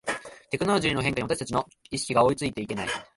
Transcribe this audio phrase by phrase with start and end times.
[0.49, 2.87] テクノロジーの変化に私たちの意識が追いついていけない